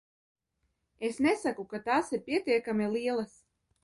Es 1.09 1.19
nesaku, 1.25 1.65
ka 1.73 1.81
tās 1.89 2.09
ir 2.17 2.23
pietiekami 2.31 2.89
lielas. 2.95 3.37